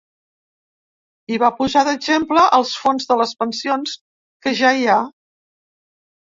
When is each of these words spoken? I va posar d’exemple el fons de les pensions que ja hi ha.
I 1.35 1.37
va 1.43 1.49
posar 1.59 1.83
d’exemple 1.87 2.45
el 2.57 2.65
fons 2.85 3.05
de 3.11 3.19
les 3.21 3.35
pensions 3.43 3.95
que 4.47 4.55
ja 4.63 4.73
hi 4.81 4.89
ha. 4.95 4.99